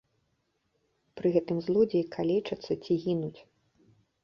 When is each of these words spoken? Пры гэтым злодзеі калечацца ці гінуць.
Пры 1.21 1.27
гэтым 1.35 1.57
злодзеі 1.67 2.03
калечацца 2.17 2.73
ці 2.83 2.93
гінуць. 3.07 3.39